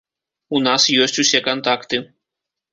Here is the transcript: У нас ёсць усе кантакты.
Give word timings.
У 0.55 0.61
нас 0.67 0.87
ёсць 1.05 1.21
усе 1.25 1.45
кантакты. 1.51 2.05